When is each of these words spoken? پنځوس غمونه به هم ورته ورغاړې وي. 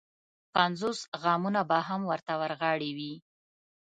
پنځوس 0.53 0.99
غمونه 1.21 1.61
به 1.69 1.77
هم 1.87 2.01
ورته 2.11 2.33
ورغاړې 2.41 2.91
وي. 2.97 3.13